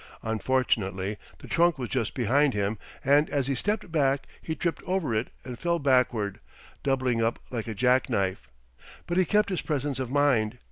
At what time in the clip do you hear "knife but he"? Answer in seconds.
8.09-9.25